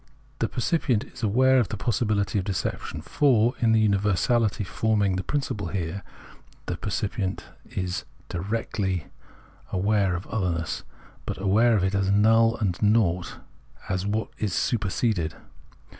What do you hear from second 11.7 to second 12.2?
of it as